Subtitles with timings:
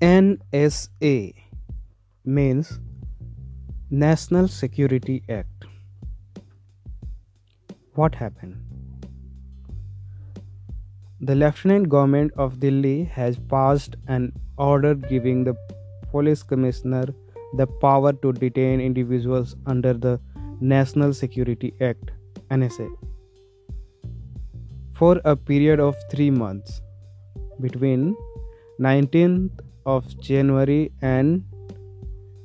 [0.00, 1.34] NSA
[2.24, 2.80] means
[3.90, 5.66] National Security Act.
[7.96, 8.56] What happened?
[11.20, 15.54] The Lieutenant Governor of Delhi has passed an order giving the
[16.10, 17.04] police commissioner
[17.58, 20.18] the power to detain individuals under the
[20.62, 22.12] National Security Act
[22.50, 22.88] NSA
[24.94, 26.80] for a period of 3 months
[27.60, 28.16] between
[28.80, 29.50] 19th
[29.86, 31.44] of January and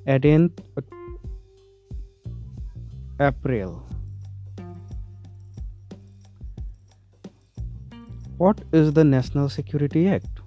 [0.07, 0.51] 18th
[3.19, 3.81] April.
[8.37, 10.41] What is the National Security Act?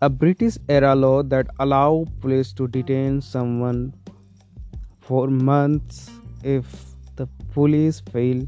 [0.00, 3.94] A British era law that allow police to detain someone
[5.00, 6.10] for months
[6.42, 6.64] if
[7.16, 8.46] the police feel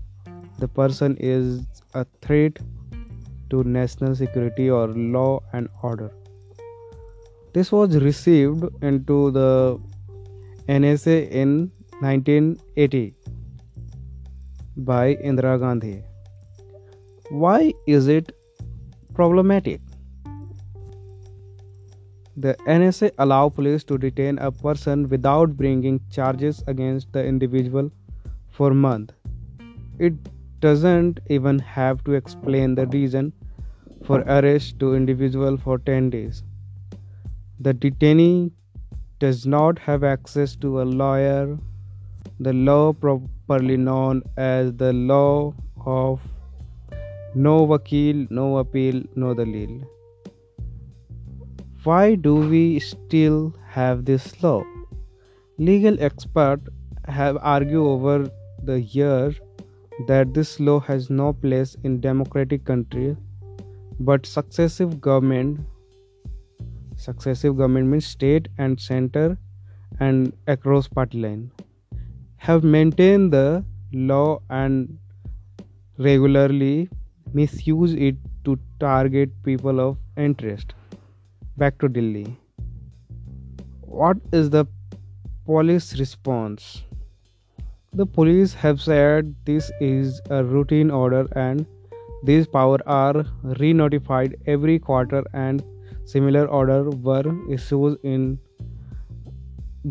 [0.59, 2.59] the person is a threat
[3.51, 6.11] to national security or law and order.
[7.57, 9.81] This was received into the
[10.69, 13.15] NSA in 1980
[14.77, 16.03] by Indira Gandhi.
[17.31, 18.33] Why is it
[19.15, 19.81] problematic?
[22.37, 27.91] The NSA allow police to detain a person without bringing charges against the individual
[28.51, 29.15] for month.
[29.99, 30.13] It
[30.61, 33.33] doesn't even have to explain the reason
[34.05, 36.43] for arrest to individual for 10 days.
[37.59, 38.51] The detainee
[39.19, 41.59] does not have access to a lawyer,
[42.39, 45.55] the law properly known as the law
[45.87, 46.21] of
[47.35, 49.87] no vakil, no appeal, no dalil.
[51.85, 54.63] Why do we still have this law?
[55.57, 56.69] Legal experts
[57.07, 58.31] have argued over
[58.65, 59.41] the years
[60.09, 63.17] that this law has no place in democratic countries
[63.99, 65.61] but successive government
[67.07, 69.27] successive government state and center
[70.01, 71.51] and across party line
[72.37, 74.99] have maintained the law and
[75.99, 76.89] regularly
[77.33, 80.75] misuse it to target people of interest.
[81.57, 82.27] Back to delhi.
[83.81, 84.67] What is the
[85.47, 86.83] police response?
[87.93, 91.67] The police have said this is a routine order and
[92.25, 93.25] these powers are
[93.61, 95.65] re-notified every quarter and
[96.07, 98.39] similar orders were issued in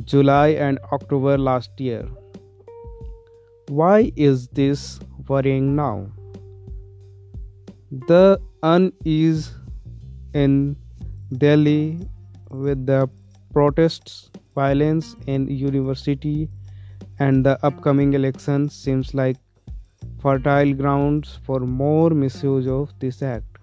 [0.03, 2.07] July and October last year.
[3.67, 6.11] Why is this worrying now?
[8.07, 9.53] The unease
[10.33, 10.75] in
[11.37, 11.99] Delhi
[12.49, 13.09] with the
[13.53, 16.49] protests, violence in university
[17.19, 19.37] and the upcoming election seems like
[20.19, 23.54] fertile grounds for more misuse of this act.